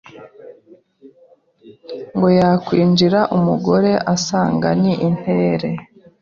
[2.15, 5.69] Ngo yakwinjira umugore asanga ni intere,